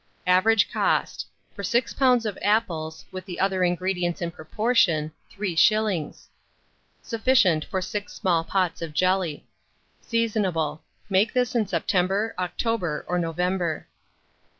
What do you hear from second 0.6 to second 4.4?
cost, for 6 lbs. of apples, with the other ingredients in